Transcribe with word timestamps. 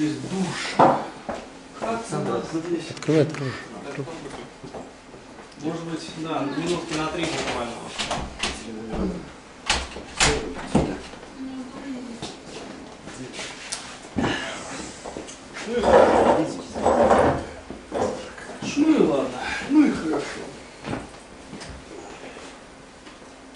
Здесь 0.00 0.16
душ. 0.16 0.88
Александр, 1.78 2.36
открывай, 2.36 2.80
Открывай, 2.88 3.20
открывай. 3.20 3.52
Может 5.60 5.84
быть, 5.84 6.10
да, 6.16 6.40
минутки 6.56 6.94
на 6.94 7.08
три 7.08 7.26
буквально. 7.26 7.74
Ну 15.66 15.76
и 15.76 15.80
хорошо. 15.82 16.70
Ну 18.76 18.96
и 18.96 19.06
ладно. 19.06 19.38
Ну 19.68 19.86
и 19.86 19.90
хорошо. 19.90 20.24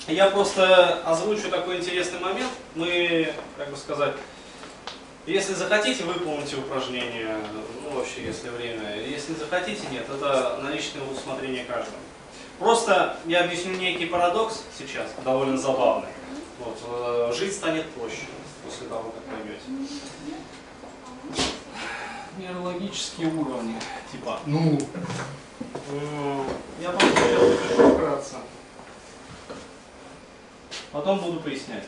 Я 0.08 0.26
просто 0.26 1.00
озвучу 1.06 1.48
такой 1.48 1.78
интересный 1.78 2.20
момент. 2.20 2.52
Мы, 2.74 3.32
как 3.56 3.70
бы 3.70 3.76
сказать, 3.78 4.12
если 5.26 5.54
захотите, 5.54 6.04
выполните 6.04 6.56
упражнение, 6.56 7.38
ну 7.82 7.96
вообще, 7.96 8.24
если 8.24 8.50
время. 8.50 9.00
Если 9.00 9.32
не 9.32 9.38
захотите, 9.38 9.86
нет, 9.90 10.04
это 10.08 10.60
на 10.62 10.70
личное 10.70 11.02
усмотрение 11.02 11.64
каждого. 11.64 11.96
Просто 12.58 13.16
я 13.26 13.44
объясню 13.44 13.74
некий 13.74 14.06
парадокс 14.06 14.62
сейчас, 14.78 15.08
довольно 15.24 15.56
забавный. 15.56 16.08
Вот, 16.60 16.78
э, 16.86 17.32
жить 17.34 17.54
станет 17.54 17.90
проще 17.90 18.26
после 18.64 18.86
того, 18.86 19.10
как 19.10 19.22
поймете. 19.24 19.94
Нейрологические 22.38 23.28
уровни, 23.28 23.76
типа, 24.12 24.40
ну, 24.46 24.78
э, 25.90 26.44
я 26.80 26.90
просто 26.90 27.16
сейчас 27.16 27.42
напишу 27.42 27.94
вкратце. 27.94 28.34
Потом 30.92 31.18
буду 31.18 31.40
пояснять. 31.40 31.84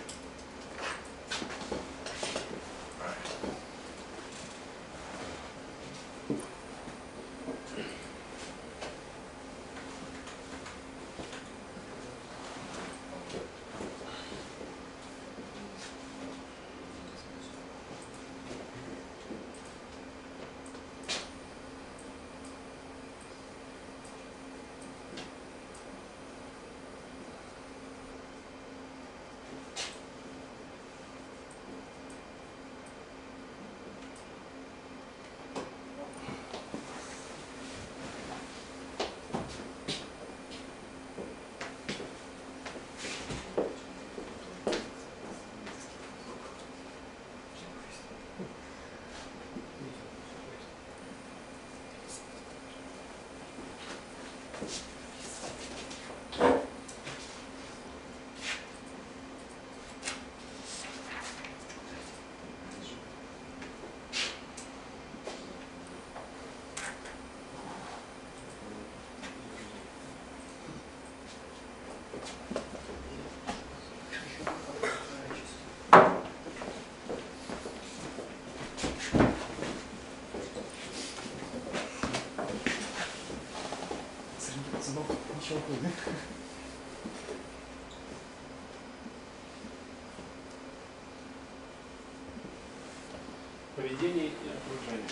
Поведение 93.87 94.27
и 94.27 94.31
окружение. 94.51 95.11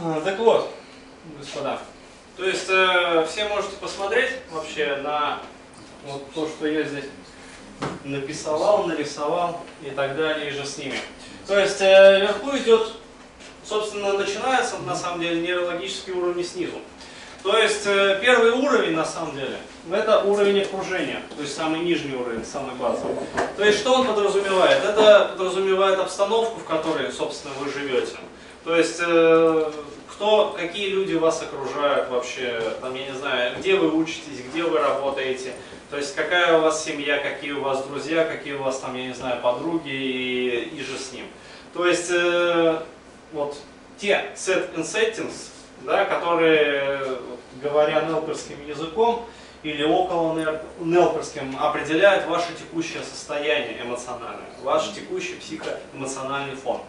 А, 0.00 0.20
Так 0.20 0.38
вот, 0.38 0.72
господа, 1.36 1.82
то 2.36 2.44
есть 2.44 2.68
э, 2.68 3.26
все 3.28 3.48
можете 3.48 3.76
посмотреть 3.78 4.30
вообще 4.52 4.96
на 5.02 5.40
вот 6.04 6.32
то, 6.32 6.46
что 6.46 6.68
я 6.68 6.84
здесь 6.84 7.06
написал, 8.04 8.86
нарисовал 8.86 9.60
и 9.82 9.90
так 9.90 10.16
далее, 10.16 10.50
и 10.50 10.52
же 10.52 10.64
с 10.64 10.78
ними. 10.78 11.00
То 11.48 11.58
есть 11.58 11.80
э, 11.80 12.20
вверху 12.20 12.56
идет, 12.56 12.92
собственно, 13.64 14.12
начинается 14.12 14.78
на 14.78 14.94
самом 14.94 15.20
деле 15.20 15.40
нейрологический 15.40 16.12
уровень 16.12 16.44
снизу. 16.44 16.78
То 17.42 17.56
есть 17.56 17.86
э, 17.86 18.18
первый 18.20 18.50
уровень, 18.52 18.94
на 18.94 19.04
самом 19.04 19.34
деле, 19.34 19.56
это 19.90 20.24
уровень 20.24 20.60
окружения, 20.60 21.22
то 21.34 21.42
есть 21.42 21.56
самый 21.56 21.80
нижний 21.80 22.14
уровень, 22.14 22.44
самый 22.44 22.74
базовый. 22.74 23.16
То 23.56 23.64
есть 23.64 23.78
что 23.78 23.94
он 23.94 24.06
подразумевает? 24.06 24.84
Это 24.84 25.30
подразумевает 25.36 25.98
обстановку, 25.98 26.60
в 26.60 26.64
которой, 26.64 27.10
собственно, 27.10 27.54
вы 27.54 27.72
живете. 27.72 28.16
То 28.64 28.76
есть 28.76 29.00
э, 29.00 29.72
кто, 30.06 30.54
какие 30.58 30.90
люди 30.90 31.14
вас 31.14 31.42
окружают 31.42 32.10
вообще, 32.10 32.60
там, 32.82 32.94
я 32.94 33.06
не 33.06 33.16
знаю, 33.16 33.56
где 33.58 33.74
вы 33.74 33.96
учитесь, 33.96 34.44
где 34.52 34.62
вы 34.62 34.78
работаете, 34.78 35.52
то 35.90 35.96
есть 35.96 36.14
какая 36.14 36.58
у 36.58 36.60
вас 36.60 36.84
семья, 36.84 37.18
какие 37.18 37.52
у 37.52 37.62
вас 37.62 37.84
друзья, 37.84 38.24
какие 38.24 38.52
у 38.52 38.62
вас 38.62 38.78
там, 38.80 38.94
я 38.96 39.06
не 39.06 39.14
знаю, 39.14 39.40
подруги 39.40 39.88
и, 39.88 40.76
и 40.76 40.82
же 40.82 40.98
с 40.98 41.12
ним. 41.12 41.24
То 41.72 41.86
есть 41.86 42.10
э, 42.10 42.82
вот 43.32 43.56
те 43.96 44.26
set 44.36 44.74
and 44.76 44.84
settings, 44.84 45.48
да, 45.82 46.04
которые, 46.04 47.00
говоря 47.62 48.02
нелперским 48.02 48.66
языком 48.66 49.26
или 49.62 49.82
около 49.84 50.38
нел- 50.38 50.60
нелперским, 50.78 51.56
определяют 51.60 52.26
ваше 52.26 52.54
текущее 52.54 53.02
состояние 53.02 53.82
эмоциональное, 53.82 54.48
ваш 54.62 54.90
текущий 54.92 55.34
психоэмоциональный 55.34 56.54
фон. 56.56 56.80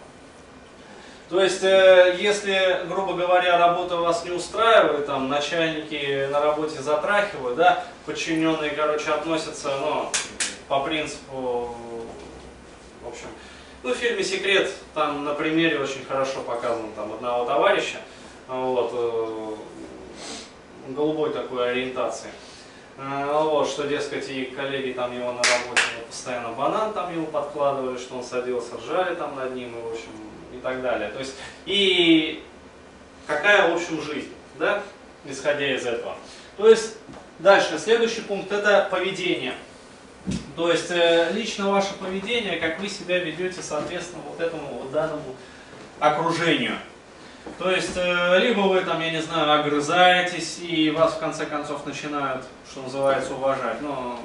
То 1.30 1.42
есть, 1.42 1.64
э, 1.64 2.18
если, 2.20 2.86
грубо 2.90 3.14
говоря, 3.14 3.58
работа 3.58 3.96
вас 3.96 4.26
не 4.26 4.32
устраивает, 4.32 5.06
там, 5.06 5.30
начальники 5.30 6.28
на 6.30 6.42
работе 6.42 6.82
затрахивают, 6.82 7.56
да, 7.56 7.86
подчиненные, 8.06 8.72
короче, 8.72 9.12
относятся, 9.12 9.72
ну, 9.80 10.10
по 10.68 10.82
принципу, 10.82 11.74
в 13.02 13.08
общем, 13.08 13.28
ну, 13.84 13.94
в 13.94 13.98
фильме 13.98 14.24
«Секрет» 14.24 14.72
там 14.94 15.24
на 15.24 15.34
примере 15.34 15.80
очень 15.80 16.04
хорошо 16.06 16.42
показано 16.42 16.90
там 16.96 17.14
одного 17.14 17.46
товарища, 17.46 17.98
вот, 18.52 18.92
э, 18.94 19.56
голубой 20.90 21.32
такой 21.32 21.72
ориентации. 21.72 22.30
Э, 22.98 23.32
Вот, 23.32 23.68
что, 23.68 23.88
дескать, 23.88 24.30
и 24.30 24.46
коллеги 24.46 24.92
там 24.92 25.18
его 25.18 25.32
на 25.32 25.42
работе 25.42 25.82
постоянно 26.08 26.50
банан 26.50 26.94
там 26.94 27.14
ему 27.14 27.28
подкладывали, 27.28 27.98
что 27.98 28.18
он 28.18 28.24
садился, 28.24 28.76
ржали 28.78 29.16
там 29.16 29.36
над 29.36 29.56
ним, 29.56 29.70
и, 29.78 29.82
в 29.82 29.88
общем, 29.94 30.12
и 30.54 30.60
так 30.62 30.82
далее. 30.82 31.10
То 31.10 31.20
есть, 31.20 31.36
и 31.66 32.44
какая, 33.26 33.72
в 33.72 33.76
общем, 33.76 34.02
жизнь, 34.02 34.34
да, 34.60 34.84
исходя 35.26 35.74
из 35.74 35.86
этого. 35.86 36.16
То 36.58 36.70
есть, 36.70 36.98
дальше, 37.40 37.80
следующий 37.80 38.22
пункт, 38.22 38.52
это 38.52 38.88
поведение. 38.92 39.54
То 40.58 40.70
есть, 40.70 40.92
э, 40.92 41.32
лично 41.32 41.72
ваше 41.72 41.94
поведение, 41.94 42.60
как 42.60 42.80
вы 42.80 42.90
себя 42.90 43.20
ведете, 43.20 43.62
соответственно, 43.62 44.24
вот 44.28 44.40
этому 44.42 44.68
вот 44.80 44.92
данному 44.92 45.36
окружению. 46.00 46.76
То 47.58 47.70
есть, 47.70 47.96
э, 47.96 48.40
либо 48.40 48.62
вы 48.62 48.82
там, 48.82 49.02
я 49.02 49.12
не 49.12 49.22
знаю, 49.22 49.62
огрызаетесь, 49.62 50.60
и 50.62 50.90
вас 50.92 51.14
в 51.14 51.20
конце 51.20 51.46
концов 51.46 51.86
начинают, 51.86 52.46
что 52.70 52.82
называется, 52.82 53.34
уважать. 53.34 53.82
Но 53.82 54.20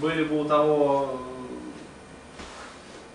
были 0.00 0.24
бы 0.24 0.40
у 0.40 0.44
того 0.44 1.20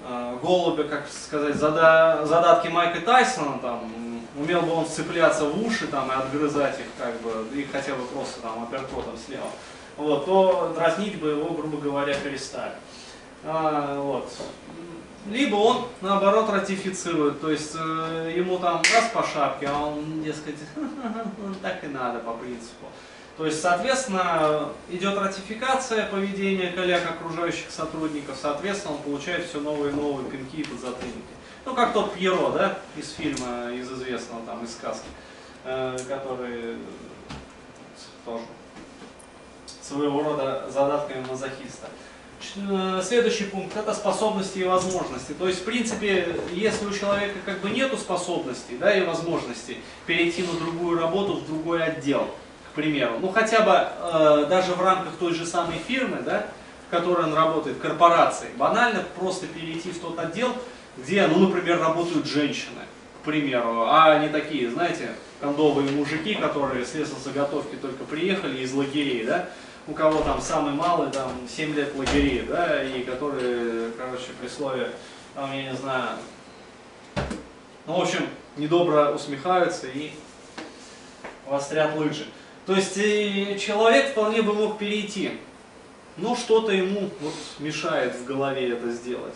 э, 0.07 0.37
голубя, 0.41 0.83
как 0.83 1.07
сказать, 1.09 1.55
зада- 1.55 2.25
задатки 2.25 2.67
Майка 2.67 3.01
Тайсона, 3.01 3.59
там, 3.59 3.91
умел 4.37 4.61
бы 4.61 4.73
он 4.73 4.85
вцепляться 4.85 5.45
в 5.45 5.65
уши 5.65 5.87
там, 5.87 6.11
и 6.11 6.15
отгрызать 6.15 6.79
их, 6.79 6.85
как 6.97 7.19
бы, 7.21 7.45
и 7.53 7.67
хотя 7.71 7.93
бы 7.95 8.05
просто 8.05 8.41
там 8.41 8.63
апперкотом 8.63 9.17
слева, 9.25 9.49
вот, 9.97 10.25
то 10.25 10.73
дразнить 10.75 11.19
бы 11.19 11.29
его, 11.29 11.49
грубо 11.53 11.77
говоря, 11.77 12.13
перестали. 12.15 12.73
А, 13.43 13.99
вот. 14.01 14.31
Либо 15.29 15.55
он, 15.55 15.87
наоборот, 16.01 16.49
ратифицирует, 16.49 17.41
то 17.41 17.51
есть 17.51 17.75
э, 17.77 18.33
ему 18.35 18.57
там 18.57 18.81
раз 18.93 19.09
по 19.13 19.21
шапке, 19.21 19.67
а 19.67 19.87
он, 19.87 20.23
дескать, 20.23 20.55
так 21.61 21.83
и 21.83 21.87
надо 21.87 22.19
по 22.19 22.33
принципу. 22.33 22.87
То 23.37 23.45
есть, 23.45 23.61
соответственно, 23.61 24.69
идет 24.89 25.17
ратификация 25.17 26.07
поведения 26.07 26.71
коллег 26.71 27.03
окружающих 27.09 27.69
сотрудников, 27.69 28.37
соответственно, 28.41 28.95
он 28.95 29.01
получает 29.03 29.45
все 29.45 29.59
новые 29.59 29.91
и 29.91 29.95
новые 29.95 30.29
пинки 30.29 30.57
и 30.57 30.63
подзатыльники. 30.63 31.21
Ну, 31.65 31.75
как 31.75 31.93
тот 31.93 32.13
Пьеро, 32.13 32.51
да, 32.51 32.79
из 32.97 33.11
фильма, 33.11 33.71
из 33.71 33.91
известного 33.91 34.45
там, 34.45 34.63
из 34.63 34.71
сказки, 34.71 35.07
э, 35.65 35.97
который 36.07 36.77
тоже 38.25 38.43
своего 39.81 40.23
рода 40.23 40.69
задатками 40.69 41.25
мазохиста. 41.25 41.87
Э, 42.55 43.01
следующий 43.03 43.45
пункт 43.45 43.75
это 43.75 43.93
способности 43.93 44.59
и 44.59 44.63
возможности. 44.63 45.33
То 45.33 45.47
есть, 45.47 45.61
в 45.61 45.65
принципе, 45.65 46.35
если 46.53 46.85
у 46.85 46.91
человека 46.91 47.35
как 47.45 47.59
бы 47.59 47.69
нету 47.69 47.97
способностей 47.97 48.77
да, 48.79 48.95
и 48.95 49.05
возможностей 49.05 49.77
перейти 50.05 50.43
на 50.43 50.53
другую 50.53 50.99
работу 50.99 51.35
в 51.35 51.45
другой 51.45 51.83
отдел, 51.83 52.27
к 52.71 52.75
примеру, 52.75 53.19
ну 53.19 53.29
хотя 53.29 53.61
бы 53.61 53.73
э, 53.73 54.45
даже 54.49 54.73
в 54.73 54.81
рамках 54.81 55.13
той 55.19 55.33
же 55.33 55.45
самой 55.45 55.79
фирмы, 55.79 56.21
да, 56.23 56.45
в 56.87 56.91
которой 56.91 57.25
он 57.25 57.33
работает, 57.33 57.77
корпорации, 57.79 58.47
банально 58.57 59.03
просто 59.19 59.45
перейти 59.47 59.91
в 59.91 59.99
тот 59.99 60.17
отдел, 60.17 60.55
где, 60.97 61.27
ну, 61.27 61.39
например, 61.39 61.79
работают 61.79 62.25
женщины, 62.25 62.81
к 63.21 63.25
примеру, 63.25 63.85
а 63.89 64.17
не 64.19 64.29
такие, 64.29 64.69
знаете, 64.71 65.09
кондовые 65.41 65.91
мужики, 65.91 66.35
которые 66.35 66.85
с 66.85 66.93
лесозаготовки 66.95 67.75
только 67.75 68.03
приехали 68.05 68.59
из 68.59 68.73
лагерей, 68.73 69.25
да, 69.25 69.49
у 69.89 69.93
кого 69.93 70.21
там 70.21 70.39
самый 70.41 70.73
малый, 70.73 71.11
там 71.11 71.31
7 71.47 71.73
лет 71.75 71.95
лагерей, 71.95 72.43
да, 72.43 72.83
и 72.83 73.03
которые, 73.03 73.91
короче, 73.97 74.27
при 74.39 74.47
слове, 74.47 74.91
там, 75.33 75.51
я 75.51 75.71
не 75.71 75.75
знаю, 75.75 76.17
ну, 77.87 77.97
в 77.97 78.01
общем, 78.01 78.27
недобро 78.55 79.11
усмехаются 79.11 79.87
и 79.87 80.11
вострят 81.47 81.95
лыжи. 81.97 82.27
То 82.67 82.75
есть 82.75 82.93
человек 83.63 84.11
вполне 84.11 84.43
бы 84.43 84.53
мог 84.53 84.77
перейти, 84.77 85.31
но 86.17 86.35
что-то 86.35 86.71
ему 86.71 87.09
вот 87.21 87.33
мешает 87.57 88.15
в 88.15 88.25
голове 88.25 88.73
это 88.73 88.91
сделать. 88.91 89.33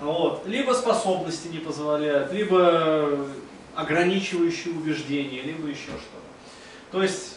Вот. 0.00 0.46
Либо 0.46 0.72
способности 0.72 1.48
не 1.48 1.58
позволяют, 1.58 2.32
либо 2.32 3.26
ограничивающие 3.74 4.72
убеждения, 4.72 5.42
либо 5.42 5.68
еще 5.68 5.88
что-то. 5.88 6.92
То 6.92 7.02
есть 7.02 7.31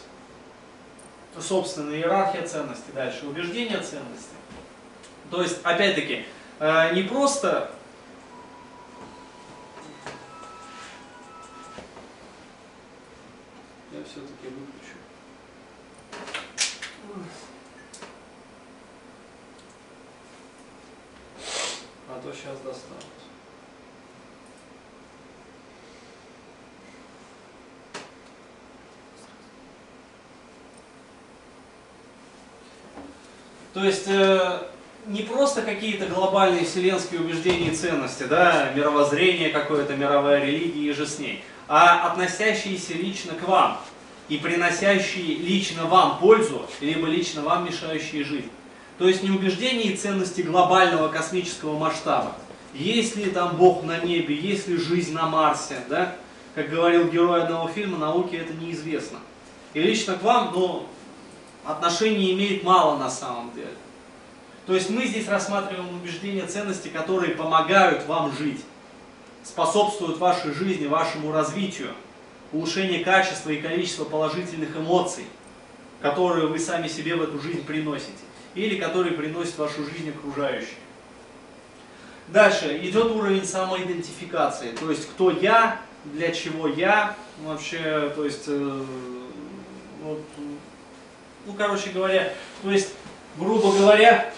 собственная 1.40 1.96
иерархия 1.96 2.46
ценностей, 2.46 2.92
дальше 2.94 3.26
убеждения 3.26 3.78
ценностей. 3.78 4.36
То 5.30 5.42
есть, 5.42 5.60
опять-таки, 5.62 6.24
э, 6.60 6.94
не 6.94 7.02
просто 7.02 7.70
я 13.92 14.04
все-таки 14.04 14.48
выключу. 14.48 14.96
А 22.08 22.20
то 22.22 22.32
сейчас 22.32 22.58
достанут. 22.60 23.04
То 33.76 33.84
есть 33.84 34.04
э, 34.06 34.58
не 35.06 35.20
просто 35.20 35.60
какие-то 35.60 36.06
глобальные 36.06 36.64
вселенские 36.64 37.20
убеждения 37.20 37.72
и 37.72 37.76
ценности, 37.76 38.22
да, 38.22 38.72
мировоззрение 38.74 39.50
какое-то, 39.50 39.94
мировая 39.94 40.42
религия 40.42 40.88
и 40.88 40.92
же 40.94 41.06
с 41.06 41.18
ней, 41.18 41.44
а 41.68 42.10
относящиеся 42.10 42.94
лично 42.94 43.34
к 43.34 43.46
вам 43.46 43.78
и 44.30 44.38
приносящие 44.38 45.36
лично 45.36 45.84
вам 45.84 46.18
пользу, 46.20 46.64
либо 46.80 47.06
лично 47.06 47.42
вам 47.42 47.66
мешающие 47.66 48.24
жить. 48.24 48.46
То 48.96 49.06
есть 49.06 49.22
не 49.22 49.28
убеждения 49.28 49.90
и 49.90 49.96
ценности 49.96 50.40
глобального 50.40 51.08
космического 51.08 51.78
масштаба. 51.78 52.32
Есть 52.72 53.14
ли 53.16 53.26
там 53.26 53.58
Бог 53.58 53.84
на 53.84 53.98
небе, 53.98 54.34
есть 54.34 54.68
ли 54.68 54.78
жизнь 54.78 55.12
на 55.12 55.28
Марсе, 55.28 55.76
да? 55.90 56.16
Как 56.54 56.70
говорил 56.70 57.10
герой 57.10 57.42
одного 57.42 57.68
фильма, 57.68 57.98
науке 57.98 58.38
это 58.38 58.54
неизвестно. 58.54 59.18
И 59.74 59.82
лично 59.82 60.14
к 60.14 60.22
вам, 60.22 60.52
ну, 60.54 60.86
отношения 61.66 62.32
имеет 62.32 62.62
мало 62.62 62.96
на 62.96 63.10
самом 63.10 63.52
деле. 63.54 63.74
То 64.66 64.74
есть 64.74 64.90
мы 64.90 65.06
здесь 65.06 65.28
рассматриваем 65.28 65.94
убеждения, 65.94 66.46
ценности, 66.46 66.88
которые 66.88 67.34
помогают 67.34 68.06
вам 68.06 68.32
жить, 68.36 68.60
способствуют 69.44 70.18
вашей 70.18 70.52
жизни, 70.52 70.86
вашему 70.86 71.32
развитию, 71.32 71.90
улучшению 72.52 73.04
качества 73.04 73.50
и 73.50 73.60
количества 73.60 74.04
положительных 74.04 74.76
эмоций, 74.76 75.24
которые 76.00 76.48
вы 76.48 76.58
сами 76.58 76.88
себе 76.88 77.14
в 77.14 77.22
эту 77.22 77.40
жизнь 77.40 77.64
приносите, 77.64 78.12
или 78.54 78.76
которые 78.76 79.12
приносят 79.14 79.56
вашу 79.58 79.84
жизнь 79.84 80.10
окружающие. 80.10 80.78
Дальше 82.28 82.76
идет 82.82 83.06
уровень 83.12 83.44
самоидентификации, 83.44 84.72
то 84.72 84.90
есть 84.90 85.08
кто 85.10 85.30
я, 85.30 85.80
для 86.04 86.32
чего 86.32 86.66
я, 86.66 87.14
вообще, 87.44 88.12
то 88.16 88.24
есть 88.24 88.44
э, 88.48 88.84
вот, 90.02 90.20
ну, 91.46 91.54
короче 91.56 91.90
говоря, 91.90 92.32
то 92.62 92.70
есть, 92.70 92.92
грубо 93.38 93.72
говоря, 93.72 94.32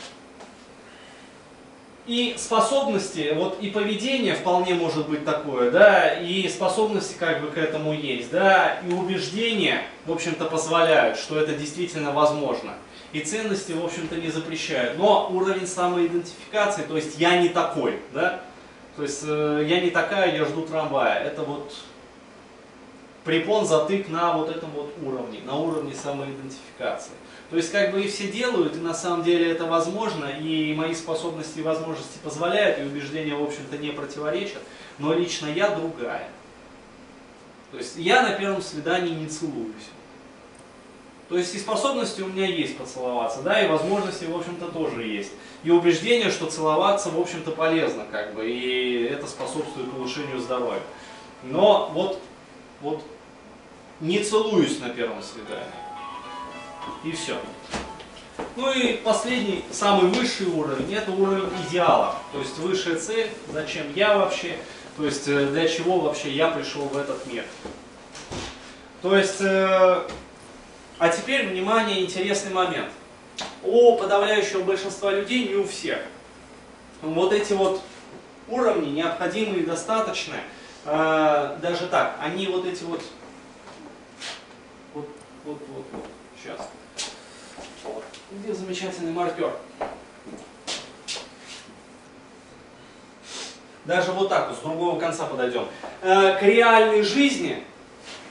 и 2.06 2.36
способности, 2.38 3.32
вот 3.34 3.60
и 3.60 3.68
поведение 3.70 4.34
вполне 4.34 4.74
может 4.74 5.08
быть 5.08 5.24
такое, 5.24 5.70
да, 5.70 6.14
и 6.14 6.48
способности 6.48 7.16
как 7.18 7.42
бы 7.42 7.48
к 7.48 7.58
этому 7.58 7.92
есть, 7.92 8.30
да, 8.30 8.80
и 8.86 8.92
убеждения, 8.92 9.82
в 10.06 10.12
общем-то, 10.12 10.46
позволяют, 10.46 11.18
что 11.18 11.38
это 11.38 11.52
действительно 11.52 12.12
возможно. 12.12 12.72
И 13.12 13.20
ценности, 13.20 13.72
в 13.72 13.84
общем-то, 13.84 14.16
не 14.16 14.28
запрещают. 14.28 14.98
Но 14.98 15.30
уровень 15.30 15.66
самоидентификации, 15.66 16.82
то 16.82 16.96
есть 16.96 17.18
я 17.18 17.40
не 17.40 17.48
такой, 17.48 18.00
да, 18.12 18.40
то 18.96 19.02
есть 19.02 19.22
э, 19.26 19.66
я 19.68 19.80
не 19.80 19.90
такая, 19.90 20.34
я 20.34 20.44
жду 20.44 20.62
трамвая, 20.62 21.22
это 21.22 21.42
вот 21.42 21.74
препон 23.24 23.66
затык 23.66 24.08
на 24.08 24.32
вот 24.36 24.50
этом 24.50 24.70
вот 24.70 24.92
уровне, 25.02 25.40
на 25.44 25.56
уровне 25.56 25.94
самоидентификации. 25.94 27.12
То 27.50 27.56
есть 27.56 27.72
как 27.72 27.92
бы 27.92 28.02
и 28.02 28.08
все 28.08 28.28
делают, 28.28 28.76
и 28.76 28.80
на 28.80 28.92
самом 28.94 29.24
деле 29.24 29.50
это 29.50 29.64
возможно, 29.64 30.26
и 30.26 30.74
мои 30.74 30.94
способности 30.94 31.60
и 31.60 31.62
возможности 31.62 32.18
позволяют, 32.22 32.78
и 32.78 32.82
убеждения, 32.82 33.34
в 33.34 33.42
общем-то, 33.42 33.78
не 33.78 33.90
противоречат, 33.90 34.62
но 34.98 35.14
лично 35.14 35.46
я 35.46 35.70
другая. 35.70 36.28
То 37.70 37.78
есть 37.78 37.96
я 37.96 38.22
на 38.22 38.32
первом 38.32 38.62
свидании 38.62 39.14
не 39.14 39.28
целуюсь. 39.28 39.88
То 41.28 41.36
есть 41.36 41.54
и 41.54 41.58
способности 41.58 42.22
у 42.22 42.26
меня 42.26 42.46
есть 42.46 42.78
поцеловаться, 42.78 43.42
да, 43.42 43.60
и 43.62 43.68
возможности, 43.68 44.24
в 44.24 44.34
общем-то, 44.34 44.66
тоже 44.68 45.02
есть. 45.02 45.32
И 45.62 45.70
убеждение, 45.70 46.30
что 46.30 46.46
целоваться, 46.46 47.10
в 47.10 47.20
общем-то, 47.20 47.50
полезно, 47.50 48.06
как 48.10 48.34
бы, 48.34 48.48
и 48.48 49.04
это 49.04 49.26
способствует 49.26 49.92
улучшению 49.94 50.38
здоровья. 50.38 50.80
Но 51.42 51.90
вот 51.92 52.20
вот 52.80 53.02
не 54.00 54.22
целуюсь 54.22 54.80
на 54.80 54.90
первом 54.90 55.22
свидании. 55.22 55.64
И 57.04 57.12
все. 57.12 57.36
Ну 58.56 58.72
и 58.72 58.94
последний, 58.94 59.64
самый 59.72 60.10
высший 60.10 60.46
уровень, 60.46 60.94
это 60.94 61.10
уровень 61.10 61.48
идеала. 61.68 62.16
То 62.32 62.38
есть 62.38 62.56
высшая 62.58 62.96
цель, 62.96 63.30
зачем 63.52 63.92
я 63.94 64.16
вообще, 64.16 64.56
то 64.96 65.04
есть 65.04 65.26
э, 65.28 65.46
для 65.46 65.68
чего 65.68 66.00
вообще 66.00 66.30
я 66.30 66.48
пришел 66.48 66.82
в 66.82 66.96
этот 66.96 67.26
мир. 67.26 67.44
То 69.02 69.16
есть, 69.16 69.40
э, 69.40 70.02
а 70.98 71.08
теперь, 71.08 71.48
внимание, 71.48 72.00
интересный 72.00 72.52
момент. 72.52 72.90
У 73.62 73.96
подавляющего 73.96 74.62
большинства 74.62 75.12
людей, 75.12 75.48
не 75.48 75.54
у 75.54 75.66
всех, 75.66 75.98
вот 77.02 77.32
эти 77.32 77.52
вот 77.52 77.80
уровни 78.48 78.90
необходимые 78.90 79.62
и 79.62 79.66
достаточные– 79.66 80.42
а, 80.84 81.56
даже 81.60 81.86
так, 81.88 82.16
они 82.20 82.46
вот 82.46 82.64
эти 82.64 82.84
вот, 82.84 83.02
вот, 84.94 85.08
вот, 85.44 85.58
вот, 85.68 85.86
вот, 85.92 86.04
сейчас. 86.40 86.68
Где 88.30 88.54
замечательный 88.54 89.12
маркер? 89.12 89.52
Даже 93.84 94.12
вот 94.12 94.28
так 94.28 94.48
вот, 94.48 94.58
с 94.58 94.60
другого 94.60 95.00
конца 95.00 95.24
подойдем. 95.24 95.66
Э, 96.02 96.36
к 96.38 96.42
реальной 96.42 97.02
жизни, 97.02 97.64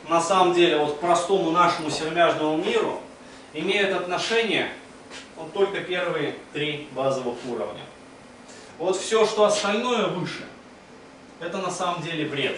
на 0.08 0.22
самом 0.22 0.54
деле, 0.54 0.78
вот 0.78 0.98
к 0.98 1.00
простому 1.00 1.52
нашему 1.52 1.90
сермяжному 1.90 2.58
миру, 2.58 3.02
имеют 3.54 4.00
отношение 4.00 4.72
вот 5.36 5.52
только 5.54 5.82
первые 5.82 6.36
три 6.54 6.88
базовых 6.92 7.36
уровня. 7.50 7.82
Вот 8.78 8.98
все, 8.98 9.26
что 9.26 9.46
остальное 9.46 10.08
выше– 10.08 10.46
это 11.40 11.58
на 11.60 11.72
самом 11.72 12.02
деле 12.02 12.26
бред. 12.26 12.58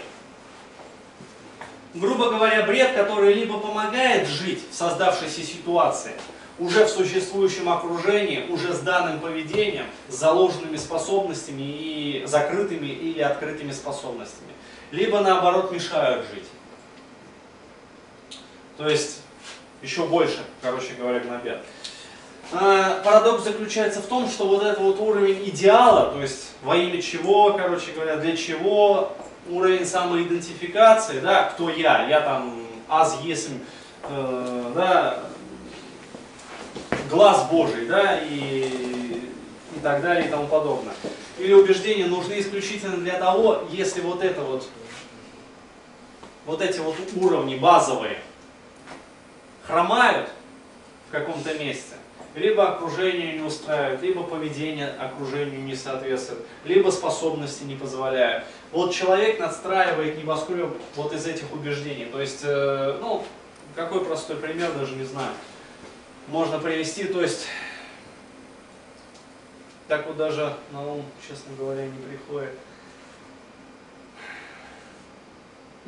Грубо 1.93 2.29
говоря, 2.29 2.63
бред, 2.63 2.93
который 2.93 3.33
либо 3.33 3.59
помогает 3.59 4.27
жить 4.27 4.61
в 4.69 4.75
создавшейся 4.75 5.41
ситуации, 5.43 6.13
уже 6.59 6.85
в 6.85 6.89
существующем 6.89 7.69
окружении, 7.69 8.47
уже 8.49 8.73
с 8.73 8.79
данным 8.79 9.19
поведением, 9.19 9.85
с 10.07 10.15
заложенными 10.15 10.77
способностями 10.77 11.63
и 11.63 12.23
закрытыми 12.25 12.87
или 12.87 13.21
открытыми 13.21 13.71
способностями, 13.71 14.51
либо 14.91 15.21
наоборот 15.21 15.71
мешают 15.71 16.25
жить. 16.33 16.47
То 18.77 18.87
есть 18.87 19.21
еще 19.81 20.05
больше, 20.05 20.39
короче 20.61 20.93
говоря, 20.97 21.19
гнобят. 21.19 21.63
А, 22.51 23.01
парадокс 23.03 23.43
заключается 23.43 24.01
в 24.01 24.07
том, 24.07 24.27
что 24.27 24.47
вот 24.47 24.63
этот 24.63 24.79
вот 24.79 24.99
уровень 24.99 25.47
идеала, 25.49 26.11
то 26.11 26.21
есть 26.21 26.53
во 26.63 26.75
имя 26.75 26.99
чего, 26.99 27.53
короче 27.53 27.91
говоря, 27.91 28.17
для 28.17 28.35
чего, 28.35 29.15
уровень 29.49 29.85
самоидентификации, 29.85 31.19
да, 31.19 31.43
кто 31.43 31.69
я, 31.69 32.07
я 32.07 32.21
там 32.21 32.65
аз 32.87 33.21
есмь, 33.21 33.59
э, 34.03 34.71
да, 34.73 35.19
глаз 37.09 37.47
Божий, 37.51 37.85
да, 37.85 38.17
и, 38.17 39.21
и 39.75 39.79
так 39.83 40.01
далее 40.01 40.25
и 40.25 40.29
тому 40.29 40.47
подобное. 40.47 40.95
Или 41.37 41.53
убеждения 41.53 42.05
нужны 42.05 42.39
исключительно 42.39 42.97
для 42.97 43.19
того, 43.19 43.63
если 43.69 44.01
вот 44.01 44.23
это 44.23 44.41
вот, 44.41 44.67
вот 46.47 46.61
эти 46.61 46.79
вот 46.79 46.95
уровни 47.15 47.55
базовые 47.57 48.17
хромают 49.67 50.29
в 51.07 51.11
каком-то 51.11 51.53
месте, 51.53 51.95
либо 52.35 52.69
окружение 52.69 53.33
не 53.33 53.41
устраивает, 53.41 54.01
либо 54.01 54.23
поведение 54.23 54.89
окружению 54.89 55.61
не 55.61 55.75
соответствует, 55.75 56.41
либо 56.65 56.89
способности 56.89 57.63
не 57.63 57.75
позволяют. 57.75 58.45
Вот 58.71 58.93
человек 58.93 59.39
надстраивает 59.39 60.17
небоскреб 60.17 60.69
вот 60.95 61.13
из 61.13 61.25
этих 61.25 61.51
убеждений. 61.51 62.05
То 62.05 62.21
есть, 62.21 62.41
э, 62.43 62.97
ну, 63.01 63.23
какой 63.75 64.05
простой 64.05 64.35
пример, 64.35 64.71
даже 64.73 64.95
не 64.95 65.05
знаю, 65.05 65.31
можно 66.27 66.59
привести. 66.59 67.05
То 67.05 67.21
есть, 67.21 67.47
так 69.87 70.05
вот 70.05 70.17
даже 70.17 70.53
на 70.71 70.85
ум, 70.85 71.03
честно 71.27 71.51
говоря, 71.57 71.85
не 71.85 71.97
приходит. 71.97 72.51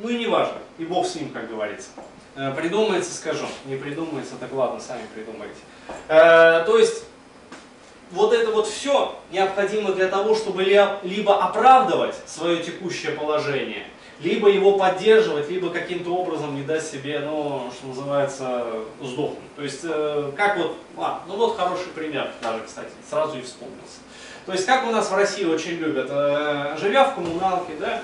Ну 0.02 0.08
и 0.08 0.18
не 0.18 0.26
важно, 0.26 0.56
и 0.78 0.84
Бог 0.84 1.06
с 1.06 1.14
ним, 1.14 1.30
как 1.30 1.48
говорится. 1.48 1.90
Э, 2.34 2.52
придумается, 2.56 3.14
скажу. 3.14 3.46
Не 3.66 3.76
придумается, 3.76 4.34
так 4.40 4.52
ладно, 4.52 4.80
сами 4.80 5.02
придумайте. 5.14 5.54
Э, 6.08 6.64
то 6.66 6.76
есть, 6.76 7.04
вот 8.10 8.32
это 8.32 8.50
вот 8.50 8.66
все 8.66 9.16
необходимо 9.30 9.92
для 9.92 10.08
того, 10.08 10.34
чтобы 10.34 10.64
либо 10.64 11.40
оправдывать 11.40 12.16
свое 12.26 12.64
текущее 12.64 13.12
положение, 13.12 13.86
либо 14.18 14.48
его 14.48 14.76
поддерживать, 14.76 15.48
либо 15.48 15.70
каким-то 15.70 16.10
образом 16.10 16.56
не 16.56 16.62
дать 16.62 16.84
себе, 16.84 17.20
ну, 17.20 17.70
что 17.72 17.86
называется, 17.86 18.66
сдохнуть. 19.00 19.54
То 19.54 19.62
есть, 19.62 19.82
э, 19.84 20.32
как 20.36 20.56
вот, 20.56 20.76
а, 20.96 21.22
ну 21.28 21.36
вот 21.36 21.56
хороший 21.56 21.88
пример 21.94 22.28
даже, 22.42 22.64
кстати, 22.64 22.90
сразу 23.08 23.38
и 23.38 23.42
вспомнился. 23.42 24.00
То 24.46 24.52
есть, 24.52 24.66
как 24.66 24.84
у 24.84 24.90
нас 24.90 25.08
в 25.08 25.14
России 25.14 25.44
очень 25.44 25.74
любят, 25.74 26.08
живя 26.80 27.04
в 27.04 27.14
коммуналке, 27.14 27.74
да, 27.78 28.02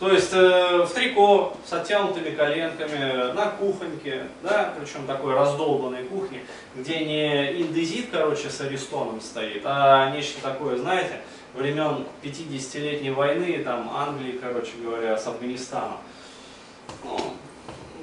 то 0.00 0.10
есть 0.10 0.32
э, 0.32 0.78
в 0.78 0.90
трико 0.94 1.54
с 1.62 1.74
оттянутыми 1.74 2.30
коленками, 2.30 3.32
на 3.34 3.50
кухоньке, 3.50 4.28
да, 4.42 4.72
причем 4.78 5.06
такой 5.06 5.34
раздолбанной 5.34 6.04
кухне, 6.04 6.40
где 6.74 7.04
не 7.04 7.60
индезит, 7.60 8.06
короче, 8.10 8.48
с 8.48 8.62
аристоном 8.62 9.20
стоит, 9.20 9.60
а 9.66 10.10
нечто 10.10 10.40
такое, 10.40 10.78
знаете, 10.78 11.20
времен 11.52 12.06
50-летней 12.22 13.10
войны, 13.10 13.62
там, 13.62 13.92
Англии, 13.94 14.40
короче 14.42 14.72
говоря, 14.82 15.18
с 15.18 15.26
Афганистаном. 15.26 15.98
Ну, 17.04 17.18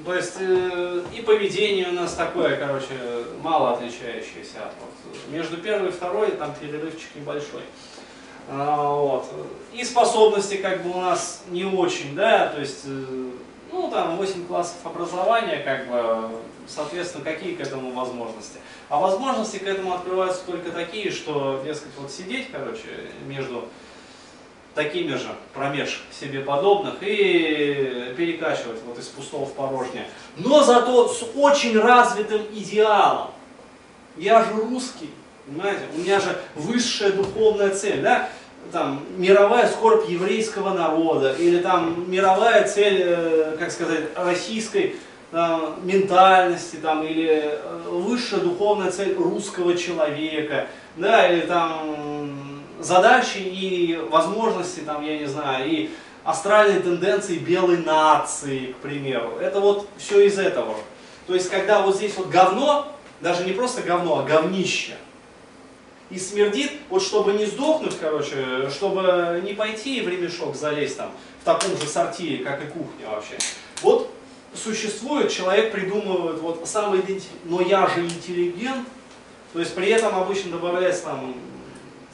то 0.05 0.13
есть 0.13 0.35
э, 0.39 1.01
и 1.17 1.21
поведение 1.23 1.89
у 1.89 1.93
нас 1.93 2.13
такое, 2.13 2.57
короче, 2.57 2.93
мало 3.41 3.73
отличающееся 3.73 4.67
от 4.67 4.73
вот, 4.79 5.17
между 5.29 5.57
первой 5.57 5.89
и 5.89 5.91
второй 5.91 6.29
там 6.29 6.53
перерывчик 6.61 7.15
небольшой. 7.15 7.63
А, 8.49 8.91
вот. 8.91 9.25
И 9.73 9.83
способности 9.83 10.55
как 10.55 10.83
бы 10.83 10.91
у 10.91 11.01
нас 11.01 11.43
не 11.49 11.65
очень, 11.65 12.15
да, 12.15 12.47
то 12.47 12.59
есть, 12.61 12.83
э, 12.85 13.29
ну 13.71 13.91
там 13.91 14.15
8 14.17 14.47
классов 14.47 14.77
образования, 14.85 15.57
как 15.57 15.87
бы, 15.87 16.29
соответственно, 16.67 17.25
какие 17.25 17.55
к 17.55 17.61
этому 17.61 17.91
возможности. 17.91 18.59
А 18.89 18.99
возможности 18.99 19.57
к 19.57 19.63
этому 19.63 19.93
открываются 19.93 20.45
только 20.45 20.71
такие, 20.71 21.11
что, 21.11 21.61
дескать, 21.65 21.91
вот 21.97 22.09
сидеть, 22.09 22.49
короче, 22.51 23.11
между 23.27 23.65
такими 24.73 25.15
же 25.15 25.29
промеж 25.53 26.05
себе 26.11 26.39
подобных 26.39 26.95
и 27.01 28.13
перекачивать 28.15 28.79
вот 28.85 28.97
из 28.97 29.07
пустого 29.07 29.45
в 29.45 29.53
порожнее. 29.53 30.07
Но 30.37 30.63
зато 30.63 31.09
с 31.09 31.23
очень 31.35 31.77
развитым 31.77 32.43
идеалом. 32.53 33.31
Я 34.15 34.43
же 34.43 34.53
русский, 34.53 35.09
Понимаете? 35.47 35.81
У 35.95 35.99
меня 35.99 36.19
же 36.19 36.37
высшая 36.55 37.11
духовная 37.11 37.69
цель, 37.69 38.01
да? 38.01 38.29
Там, 38.71 39.05
мировая 39.17 39.67
скорбь 39.67 40.09
еврейского 40.09 40.73
народа, 40.73 41.33
или 41.33 41.59
там 41.59 42.09
мировая 42.11 42.67
цель, 42.67 43.01
э, 43.05 43.55
как 43.57 43.71
сказать, 43.71 44.05
российской 44.15 44.95
там, 45.31 45.75
ментальности, 45.83 46.75
там, 46.77 47.03
или 47.03 47.43
э, 47.43 47.57
высшая 47.89 48.41
духовная 48.41 48.91
цель 48.91 49.15
русского 49.15 49.77
человека, 49.77 50.67
да, 50.97 51.27
или 51.29 51.41
там 51.41 52.41
задачи 52.81 53.37
и 53.37 53.97
возможности, 54.09 54.81
там, 54.81 55.03
я 55.05 55.17
не 55.17 55.27
знаю, 55.27 55.69
и 55.69 55.89
астральные 56.23 56.81
тенденции 56.81 57.37
белой 57.37 57.77
нации, 57.77 58.73
к 58.73 58.75
примеру. 58.77 59.37
Это 59.39 59.61
вот 59.61 59.87
все 59.97 60.25
из 60.25 60.37
этого. 60.37 60.75
То 61.25 61.33
есть, 61.33 61.49
когда 61.49 61.81
вот 61.81 61.95
здесь 61.95 62.17
вот 62.17 62.27
говно, 62.27 62.91
даже 63.21 63.45
не 63.45 63.53
просто 63.53 63.81
говно, 63.81 64.19
а 64.19 64.23
говнище– 64.23 64.95
и 66.09 66.17
смердит, 66.17 66.71
вот 66.89 67.03
чтобы 67.03 67.33
не 67.33 67.45
сдохнуть, 67.45 67.97
короче, 67.99 68.69
чтобы 68.69 69.41
не 69.43 69.53
пойти 69.53 70.01
в 70.01 70.07
ремешок 70.07 70.55
залезть 70.55 70.97
там 70.97 71.11
в 71.41 71.45
таком 71.45 71.77
же 71.77 71.87
сортире, 71.87 72.43
как 72.43 72.63
и 72.63 72.67
кухня 72.67 73.09
вообще. 73.09 73.37
Вот 73.81 74.11
существует, 74.53 75.31
человек 75.31 75.71
придумывает 75.71 76.39
вот 76.39 76.67
самый 76.67 77.03
но 77.45 77.61
я 77.61 77.87
же 77.87 78.05
интеллигент, 78.05 78.87
то 79.53 79.59
есть 79.59 79.75
при 79.75 79.89
этом 79.89 80.15
обычно 80.15 80.51
добавляется 80.51 81.03
там 81.03 81.35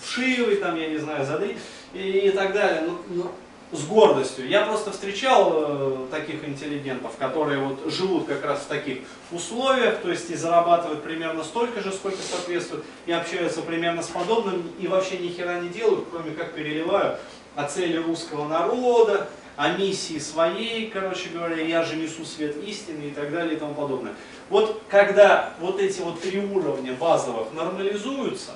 вшивый, 0.02 0.58
там, 0.58 0.76
я 0.76 0.88
не 0.88 0.98
знаю, 0.98 1.26
зады 1.26 1.58
и, 1.94 2.00
и 2.00 2.30
так 2.32 2.54
далее. 2.54 2.84
Но, 2.88 3.00
но 3.10 3.32
с 3.74 3.86
гордостью. 3.86 4.48
Я 4.48 4.62
просто 4.66 4.92
встречал 4.92 5.52
э, 5.56 6.08
таких 6.12 6.48
интеллигентов, 6.48 7.18
которые 7.18 7.60
вот 7.60 7.92
живут 7.92 8.28
как 8.28 8.46
раз 8.46 8.60
в 8.62 8.68
таких 8.68 9.00
условиях, 9.32 9.98
то 9.98 10.10
есть 10.10 10.30
и 10.30 10.36
зарабатывают 10.36 11.04
примерно 11.04 11.44
столько 11.44 11.82
же, 11.82 11.92
сколько 11.92 12.20
соответствует, 12.22 12.84
и 13.08 13.12
общаются 13.12 13.62
примерно 13.62 14.04
с 14.04 14.08
подобным, 14.08 14.72
и 14.80 14.88
вообще 14.88 15.18
ни 15.18 15.30
хера 15.30 15.60
не 15.60 15.70
делают, 15.70 16.06
кроме 16.12 16.32
как 16.32 16.54
переливают 16.54 17.20
о 17.56 17.66
цели 17.66 17.98
русского 17.98 18.48
народа, 18.48 19.28
о 19.56 19.70
миссии 19.78 20.20
своей, 20.20 20.90
короче 20.90 21.30
говоря, 21.30 21.62
я 21.62 21.84
же 21.84 21.96
несу 21.96 22.26
свет 22.26 22.58
истины 22.64 23.06
и 23.06 23.12
так 23.12 23.32
далее 23.32 23.56
и 23.56 23.60
тому 23.60 23.74
подобное. 23.74 24.14
Вот 24.50 24.84
когда 24.88 25.54
вот 25.60 25.80
эти 25.80 26.02
вот 26.02 26.22
три 26.22 26.40
уровня 26.40 26.94
базовых 26.94 27.54
нормализуются, 27.54 28.52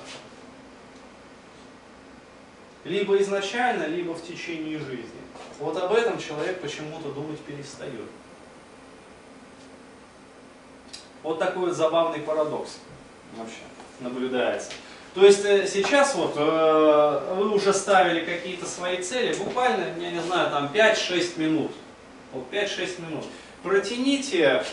либо 2.84 3.16
изначально, 3.18 3.84
либо 3.86 4.14
в 4.14 4.22
течение 4.22 4.78
жизни. 4.78 5.20
Вот 5.58 5.76
об 5.76 5.92
этом 5.92 6.18
человек 6.18 6.60
почему-то 6.60 7.10
думать 7.10 7.40
перестает. 7.40 8.08
Вот 11.22 11.38
такой 11.38 11.66
вот 11.66 11.76
забавный 11.76 12.20
парадокс 12.20 12.78
вообще 13.36 13.58
наблюдается. 14.00 14.70
То 15.14 15.24
есть 15.24 15.44
э, 15.44 15.66
сейчас 15.66 16.14
вот 16.14 16.34
э, 16.36 17.34
вы 17.36 17.50
уже 17.50 17.72
ставили 17.72 18.24
какие-то 18.24 18.66
свои 18.66 19.02
цели, 19.02 19.34
буквально, 19.34 20.00
я 20.00 20.12
не 20.12 20.20
знаю, 20.20 20.50
там 20.50 20.70
5-6 20.72 21.40
минут. 21.40 21.72
Вот 22.32 22.44
5-6 22.52 23.02
минут. 23.02 23.24
Протяните 23.64 24.64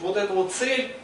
вот 0.00 0.16
эту 0.16 0.34
вот 0.34 0.52
цель 0.52 0.95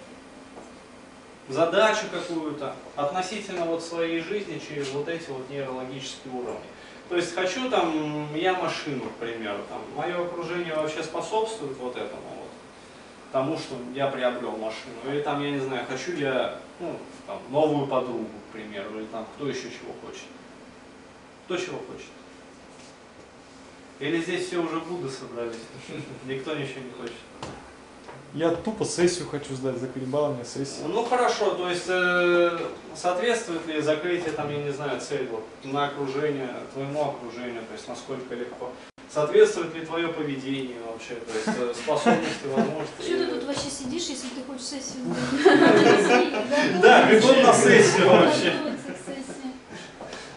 задачу 1.49 2.07
какую-то 2.11 2.75
относительно 2.97 3.65
вот 3.65 3.83
своей 3.83 4.21
жизни 4.21 4.61
через 4.67 4.91
вот 4.91 5.09
эти 5.09 5.29
вот 5.31 5.49
нейрологические 5.51 6.35
уровни. 6.35 6.61
То 7.09 7.17
есть 7.17 7.35
хочу 7.35 7.69
там, 7.69 8.35
я 8.35 8.55
машину, 8.55 9.05
к 9.05 9.21
примеру, 9.21 9.59
там, 9.69 9.81
мое 9.95 10.25
окружение 10.25 10.75
вообще 10.75 11.03
способствует 11.03 11.77
вот 11.79 11.97
этому 11.97 12.23
вот, 12.39 12.49
тому, 13.33 13.59
что 13.59 13.75
я 13.95 14.07
приобрел 14.07 14.53
машину. 14.53 14.97
Или 15.07 15.21
там, 15.21 15.43
я 15.43 15.51
не 15.51 15.61
знаю, 15.61 15.85
хочу 15.87 16.17
я 16.17 16.59
ну, 16.81 16.97
там, 17.27 17.39
новую 17.51 17.87
подругу, 17.87 18.27
к 18.49 18.53
примеру, 18.53 18.99
или 18.99 19.07
там 19.07 19.27
кто 19.37 19.49
еще 19.49 19.63
чего 19.65 19.93
хочет. 20.05 20.25
Кто 21.45 21.57
чего 21.57 21.79
хочет. 21.79 22.09
Или 23.99 24.21
здесь 24.21 24.47
все 24.47 24.59
уже 24.59 24.81
Будды 24.81 25.09
собрались, 25.09 25.57
никто 26.27 26.55
ничего 26.55 26.81
не 26.81 26.91
хочет. 26.93 27.17
Я 28.35 28.51
тупо 28.51 28.87
сессию 28.87 29.29
хочу 29.29 29.55
сдать, 29.55 29.77
заколебала 29.77 30.33
меня 30.33 30.45
сессия. 30.45 30.85
Ну 30.89 31.05
хорошо, 31.05 31.51
то 31.51 31.69
есть 31.69 31.85
э, 31.87 32.59
соответствует 32.97 33.67
ли 33.67 33.83
закрытие, 33.83 34.33
там, 34.33 34.51
я 34.51 34.57
не 34.57 34.73
знаю, 34.73 34.99
цель 35.01 35.29
вот, 35.31 35.45
на 35.65 35.89
окружение, 35.89 36.49
твоему 36.73 37.11
окружению, 37.11 37.61
то 37.69 37.75
есть 37.75 37.87
насколько 37.89 38.35
легко. 38.35 38.71
Соответствует 39.13 39.75
ли 39.75 39.85
твое 39.85 40.09
поведение 40.09 40.79
вообще, 40.91 41.17
то 41.17 41.35
есть 41.35 41.61
э, 41.61 41.75
способности, 41.75 42.47
возможности? 42.47 43.03
Что 43.03 43.19
ты 43.19 43.27
тут 43.27 43.45
вообще 43.45 43.71
сидишь, 43.71 44.07
если 44.07 44.29
ты 44.29 44.43
хочешь 44.47 44.65
сессию 44.65 45.05
Да, 46.81 47.13
бегом 47.13 47.43
на 47.43 47.53
сессию 47.53 48.09
вообще. 48.09 48.55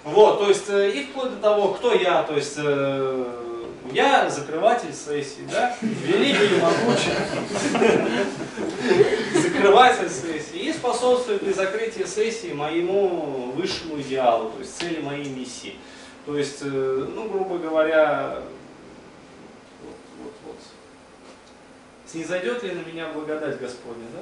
Вот, 0.04 0.40
то 0.40 0.50
есть 0.50 0.70
э, 0.70 0.92
и 0.92 1.06
вплоть 1.06 1.32
до 1.32 1.38
того, 1.38 1.70
кто 1.70 1.94
я, 1.94 2.24
то 2.24 2.36
есть 2.36 2.56
э, 2.58 3.45
Я 3.96 4.30
закрыватель 4.30 4.94
сессии, 4.94 5.48
да, 5.50 5.74
великий 5.82 6.58
и 6.58 6.60
могучий 6.60 7.12
закрыватель 9.42 10.10
сессии 10.10 10.68
и 10.68 10.74
способствует 10.74 11.40
при 11.40 11.54
закрытии 11.54 12.04
сессии 12.04 12.52
моему 12.52 13.54
высшему 13.56 14.02
идеалу, 14.02 14.50
то 14.50 14.60
есть 14.60 14.78
цели 14.78 15.02
моей 15.02 15.30
миссии. 15.30 15.76
То 16.26 16.38
есть, 16.38 16.60
э, 16.62 17.08
ну, 17.16 17.30
грубо 17.30 17.58
говоря, 17.58 18.42
вот, 20.22 20.34
вот. 20.46 20.58
Снизойдет 22.06 22.64
ли 22.64 22.72
на 22.72 22.82
меня 22.82 23.08
благодать 23.14 23.62
Господня, 23.62 24.08
да? 24.14 24.20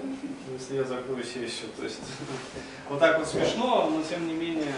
Если 0.54 0.76
я 0.76 0.84
закрою 0.84 1.24
сессию. 1.24 1.72
То 1.76 1.84
есть, 1.84 1.98
вот 2.90 3.00
так 3.00 3.18
вот 3.18 3.28
смешно, 3.28 3.90
но 3.90 4.04
тем 4.08 4.28
не 4.28 4.36
менее. 4.36 4.76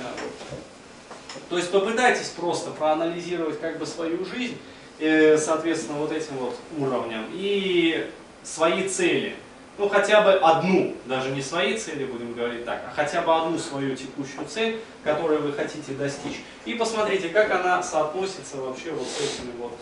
То 1.49 1.57
есть 1.57 1.69
попытайтесь 1.69 2.29
просто 2.29 2.71
проанализировать 2.71 3.59
как 3.59 3.77
бы 3.77 3.85
свою 3.85 4.23
жизнь, 4.23 4.57
соответственно, 4.99 5.99
вот 5.99 6.11
этим 6.11 6.37
вот 6.37 6.55
уровнем 6.77 7.25
и 7.33 8.09
свои 8.43 8.87
цели. 8.87 9.35
Ну, 9.77 9.89
хотя 9.89 10.21
бы 10.21 10.31
одну, 10.31 10.95
даже 11.05 11.31
не 11.31 11.41
свои 11.41 11.77
цели 11.77 12.05
будем 12.05 12.33
говорить 12.33 12.63
так, 12.63 12.81
а 12.87 12.93
хотя 12.95 13.21
бы 13.21 13.35
одну 13.35 13.57
свою 13.57 13.93
текущую 13.93 14.47
цель, 14.47 14.79
которую 15.03 15.41
вы 15.41 15.51
хотите 15.51 15.91
достичь. 15.91 16.41
И 16.63 16.75
посмотрите, 16.75 17.27
как 17.27 17.51
она 17.51 17.83
соотносится 17.83 18.55
вообще 18.57 18.91
вот 18.91 19.05
с 19.05 19.17
этими 19.19 19.51
вот 19.59 19.73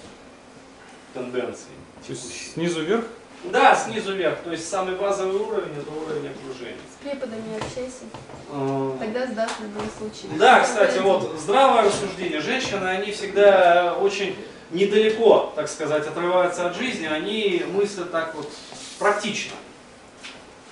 тенденциями 1.13 1.77
текущими. 2.01 2.53
снизу 2.53 2.81
вверх? 2.83 3.05
Да, 3.51 3.75
снизу 3.75 4.15
вверх, 4.15 4.39
то 4.39 4.51
есть 4.51 4.67
самый 4.67 4.95
базовый 4.95 5.35
уровень 5.35 5.73
это 5.77 5.91
уровень 5.91 6.31
окружения. 6.31 6.77
С 6.97 7.03
преподами 7.03 7.57
общайся. 7.57 8.05
Э, 8.51 8.95
Тогда 8.99 9.27
сдашь 9.27 9.51
в 9.51 9.63
любом 9.63 9.89
случае. 9.97 10.39
Да, 10.39 10.61
кстати, 10.61 10.97
вот 10.99 11.35
здравое 11.37 11.83
рассуждение. 11.83 12.39
Женщины, 12.39 12.85
они 12.85 13.11
всегда 13.11 13.95
очень 13.99 14.37
недалеко, 14.73 15.53
так 15.55 15.69
сказать, 15.69 16.05
отрываются 16.05 16.67
от 16.67 16.75
жизни, 16.75 17.05
они 17.05 17.63
мыслят 17.71 18.11
так 18.11 18.35
вот 18.35 18.51
практично. 18.99 19.53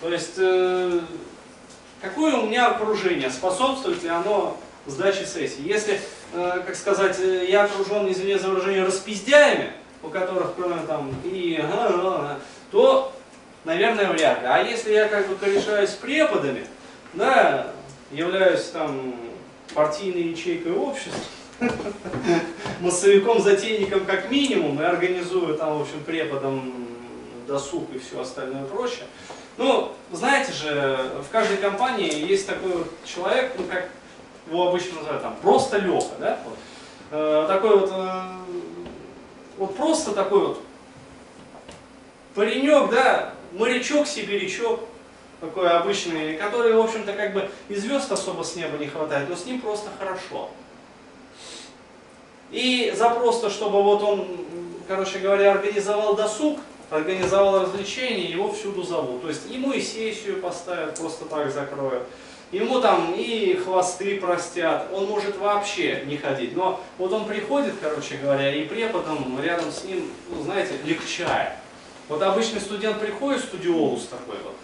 То 0.01 0.09
есть, 0.09 0.33
э, 0.37 0.99
какое 2.01 2.35
у 2.35 2.47
меня 2.47 2.69
окружение, 2.71 3.29
способствует 3.29 4.01
ли 4.03 4.09
оно 4.09 4.57
сдаче 4.87 5.25
сессии? 5.25 5.61
Если, 5.61 6.01
э, 6.33 6.61
как 6.65 6.75
сказать, 6.75 7.19
э, 7.19 7.45
я 7.47 7.65
окружен, 7.65 8.11
извини 8.11 8.35
за 8.35 8.49
выражение, 8.49 8.83
распиздяями, 8.83 9.71
у 10.01 10.09
которых 10.09 10.55
кроме 10.55 10.81
там 10.87 11.13
и 11.23 11.63
то, 12.71 13.13
наверное, 13.65 14.07
вряд 14.07 14.41
ли. 14.41 14.47
А 14.47 14.63
если 14.63 14.93
я 14.93 15.07
как 15.07 15.27
бы 15.27 15.35
корешаюсь 15.35 15.91
преподами, 15.91 16.65
да, 17.13 17.67
являюсь 18.11 18.63
там 18.69 19.13
партийной 19.75 20.23
ячейкой 20.23 20.73
общества, 20.73 21.21
массовиком, 22.81 23.41
затейником 23.41 24.05
как 24.05 24.29
минимум, 24.31 24.81
и 24.81 24.83
организую 24.83 25.57
там, 25.57 25.77
в 25.79 25.81
общем, 25.81 26.03
преподом 26.03 26.87
досуг 27.47 27.87
и 27.93 27.99
все 27.99 28.21
остальное 28.21 28.65
прочее. 28.65 29.05
Ну, 29.57 29.91
знаете 30.11 30.53
же, 30.53 31.11
в 31.27 31.31
каждой 31.31 31.57
компании 31.57 32.27
есть 32.27 32.47
такой 32.47 32.71
вот 32.71 32.87
человек, 33.05 33.53
ну, 33.57 33.65
как 33.65 33.89
его 34.47 34.69
обычно 34.69 34.95
называют, 34.95 35.21
там, 35.21 35.35
просто 35.41 35.77
Леха, 35.77 36.15
да? 36.19 36.39
Вот. 36.45 36.57
Э, 37.11 37.45
такой 37.47 37.79
вот, 37.79 37.91
э, 37.93 38.21
вот 39.57 39.75
просто 39.75 40.11
такой 40.11 40.47
вот 40.47 40.61
паренек, 42.33 42.89
да, 42.89 43.33
морячок, 43.51 44.07
сибирячок, 44.07 44.79
такой 45.41 45.69
обычный, 45.69 46.37
который, 46.37 46.73
в 46.73 46.79
общем-то, 46.79 47.13
как 47.13 47.33
бы 47.33 47.49
и 47.67 47.75
звезд 47.75 48.11
особо 48.11 48.43
с 48.43 48.55
неба 48.55 48.77
не 48.77 48.87
хватает, 48.87 49.27
но 49.29 49.35
с 49.35 49.45
ним 49.45 49.59
просто 49.59 49.89
хорошо. 49.99 50.49
И 52.51 52.93
за 52.95 53.09
просто, 53.09 53.49
чтобы 53.49 53.81
вот 53.81 54.03
он, 54.03 54.27
короче 54.87 55.19
говоря, 55.19 55.51
организовал 55.53 56.15
досуг, 56.15 56.59
организовал 56.89 57.61
развлечения, 57.61 58.29
его 58.29 58.51
всюду 58.51 58.83
зовут. 58.83 59.21
То 59.21 59.29
есть 59.29 59.49
ему 59.49 59.71
и 59.71 59.81
сессию 59.81 60.41
поставят, 60.41 60.99
просто 60.99 61.25
так 61.25 61.51
закроют. 61.51 62.03
Ему 62.51 62.81
там 62.81 63.13
и 63.15 63.53
хвосты 63.55 64.19
простят, 64.19 64.89
он 64.93 65.05
может 65.05 65.37
вообще 65.37 66.03
не 66.05 66.17
ходить. 66.17 66.53
Но 66.53 66.81
вот 66.97 67.13
он 67.13 67.23
приходит, 67.23 67.75
короче 67.81 68.17
говоря, 68.17 68.53
и 68.53 68.65
преподом 68.65 69.39
рядом 69.41 69.71
с 69.71 69.85
ним, 69.85 70.09
ну, 70.29 70.43
знаете, 70.43 70.73
легчает. 70.83 71.53
Вот 72.09 72.21
обычный 72.21 72.59
студент 72.59 72.99
приходит, 72.99 73.39
студиолус 73.41 74.07
такой 74.07 74.35
вот, 74.43 74.55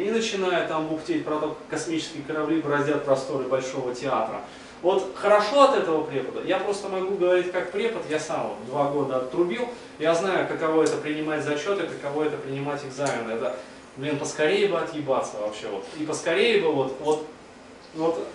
и 0.00 0.10
начинает 0.10 0.68
там 0.68 0.86
бухтеть 0.86 1.22
про 1.22 1.38
то, 1.38 1.48
как 1.48 1.58
космические 1.68 2.22
корабли 2.22 2.62
бороздят 2.62 3.04
просторы 3.04 3.44
Большого 3.44 3.94
театра. 3.94 4.40
Вот 4.84 5.12
хорошо 5.14 5.62
от 5.62 5.78
этого 5.78 6.04
препода. 6.04 6.46
Я 6.46 6.58
просто 6.58 6.90
могу 6.90 7.14
говорить 7.14 7.50
как 7.50 7.72
препод, 7.72 8.02
я 8.10 8.20
сам 8.20 8.54
два 8.66 8.90
года 8.90 9.16
отрубил, 9.16 9.66
я 9.98 10.14
знаю, 10.14 10.46
каково 10.46 10.82
это 10.82 10.98
принимать 10.98 11.42
зачеты, 11.42 11.84
каково 11.86 12.24
это 12.24 12.36
принимать 12.36 12.84
экзамены. 12.84 13.32
Это, 13.32 13.56
блин, 13.96 14.18
поскорее 14.18 14.68
бы 14.68 14.78
отъебаться 14.78 15.38
вообще 15.40 15.68
вот. 15.68 15.86
И 15.98 16.04
поскорее 16.04 16.60
бы 16.60 16.70
вот, 16.70 16.96
вот, 17.00 17.26
вот 17.94 18.28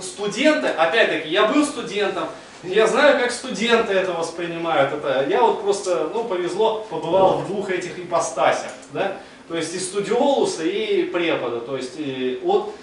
студенты, 0.00 0.66
опять-таки, 0.66 1.28
я 1.28 1.46
был 1.46 1.64
студентом, 1.64 2.24
я 2.64 2.88
знаю, 2.88 3.20
как 3.20 3.30
студенты 3.30 3.92
это 3.92 4.10
воспринимают. 4.10 4.92
Это, 4.92 5.24
я 5.30 5.40
вот 5.40 5.62
просто, 5.62 6.10
ну, 6.12 6.24
повезло, 6.24 6.84
побывал 6.90 7.38
в 7.38 7.46
двух 7.46 7.70
этих 7.70 7.96
ипостасях, 8.00 8.72
да, 8.92 9.18
то 9.46 9.54
есть 9.54 9.72
и 9.72 9.78
студиолуса, 9.78 10.64
и 10.64 11.04
препода, 11.04 11.60
то 11.60 11.76
есть 11.76 11.94
и, 11.96 12.40
вот 12.42 12.74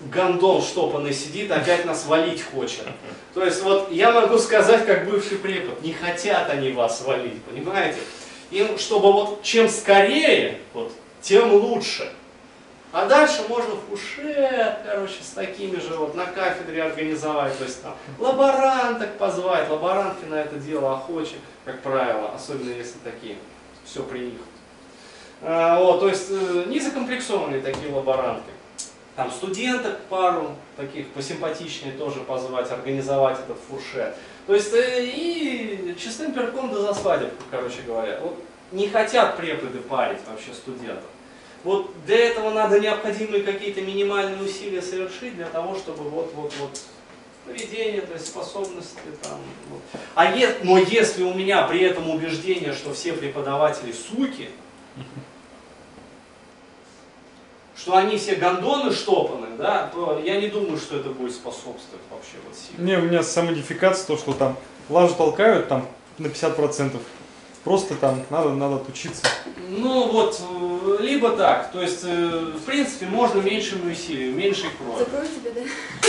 гондон 0.00 0.62
штопанный 0.62 1.12
сидит, 1.12 1.50
опять 1.50 1.84
нас 1.84 2.06
валить 2.06 2.42
хочет. 2.42 2.84
То 3.34 3.44
есть 3.44 3.62
вот 3.62 3.90
я 3.90 4.12
могу 4.12 4.38
сказать, 4.38 4.86
как 4.86 5.06
бывший 5.06 5.38
препод, 5.38 5.82
не 5.82 5.92
хотят 5.92 6.50
они 6.50 6.72
вас 6.72 7.02
валить, 7.02 7.42
понимаете? 7.44 7.98
Им, 8.50 8.78
чтобы 8.78 9.12
вот 9.12 9.42
чем 9.42 9.68
скорее, 9.68 10.58
вот, 10.72 10.92
тем 11.20 11.52
лучше. 11.52 12.10
А 12.90 13.04
дальше 13.04 13.44
можно 13.48 13.74
фушет, 13.76 14.78
короче, 14.86 15.22
с 15.22 15.32
такими 15.34 15.78
же 15.78 15.94
вот 15.96 16.14
на 16.14 16.24
кафедре 16.24 16.82
организовать, 16.84 17.56
то 17.58 17.64
есть 17.64 17.82
там 17.82 17.94
лаборанток 18.18 19.18
позвать, 19.18 19.68
лаборантки 19.68 20.24
на 20.24 20.36
это 20.36 20.56
дело 20.56 20.94
охочи, 20.94 21.34
как 21.66 21.82
правило, 21.82 22.32
особенно 22.34 22.70
если 22.72 22.96
такие, 23.04 23.36
все 23.84 24.02
при 24.02 24.20
них. 24.20 24.40
А, 25.42 25.78
вот, 25.78 26.00
то 26.00 26.08
есть 26.08 26.28
э, 26.30 26.64
не 26.66 26.80
закомплексованные 26.80 27.60
такие 27.60 27.92
лаборантки. 27.92 28.50
Там 29.18 29.32
студенток 29.32 29.98
пару 30.08 30.54
таких 30.76 31.08
посимпатичнее 31.08 31.92
тоже 31.94 32.20
позвать, 32.20 32.70
организовать 32.70 33.36
этот 33.40 33.58
фуршет. 33.68 34.14
То 34.46 34.54
есть 34.54 34.72
э, 34.72 35.06
и 35.06 35.96
чистым 35.98 36.32
перком 36.32 36.72
да 36.72 36.80
за 36.82 36.94
свадебку, 36.94 37.42
короче 37.50 37.82
говоря. 37.84 38.20
Вот 38.22 38.38
не 38.70 38.86
хотят 38.86 39.36
преподы 39.36 39.80
парить 39.80 40.20
вообще 40.30 40.54
студентов. 40.54 41.02
Вот 41.64 41.90
для 42.06 42.28
этого 42.28 42.50
надо 42.50 42.78
необходимые 42.78 43.42
какие-то 43.42 43.80
минимальные 43.80 44.40
усилия 44.40 44.80
совершить 44.80 45.34
для 45.34 45.46
того, 45.46 45.74
чтобы 45.74 46.04
вот 46.08 46.32
вот 46.36 46.54
вот 46.60 46.80
поведение, 47.44 48.02
то 48.02 48.14
есть 48.14 48.28
способности 48.28 49.00
там. 49.20 49.40
Вот. 49.68 49.80
А 50.14 50.30
е- 50.32 50.58
но 50.62 50.78
если 50.78 51.24
у 51.24 51.34
меня 51.34 51.64
при 51.64 51.80
этом 51.80 52.08
убеждение, 52.08 52.72
что 52.72 52.94
все 52.94 53.14
преподаватели 53.14 53.90
суки, 53.90 54.50
что 57.88 57.96
они 57.96 58.18
все 58.18 58.34
гондоны 58.34 58.92
штопаны, 58.92 59.46
да, 59.56 59.90
то 59.94 60.20
я 60.22 60.38
не 60.38 60.48
думаю, 60.48 60.76
что 60.76 60.98
это 60.98 61.08
будет 61.08 61.32
способствовать 61.32 62.04
вообще 62.10 62.36
вот 62.46 62.54
сильно. 62.54 62.84
Не, 62.84 62.98
у 62.98 63.00
меня 63.08 63.22
самодификация, 63.22 64.06
то, 64.06 64.18
что 64.18 64.34
там 64.34 64.58
лажу 64.90 65.14
толкают 65.14 65.68
там 65.68 65.88
на 66.18 66.26
50%. 66.26 66.98
Просто 67.64 67.94
там 67.94 68.22
надо, 68.28 68.50
надо 68.50 68.76
отучиться. 68.76 69.22
Ну 69.70 70.12
вот, 70.12 70.38
э, 70.38 71.02
либо 71.02 71.30
так, 71.30 71.72
то 71.72 71.80
есть, 71.80 72.00
э, 72.04 72.52
в 72.56 72.62
принципе, 72.64 73.06
можно 73.06 73.40
меньшими 73.40 73.90
усилиями, 73.90 74.36
меньшей 74.36 74.68
крови. 74.78 74.98
Закрою 74.98 75.26
тебя, 75.26 75.50
да? 75.54 76.08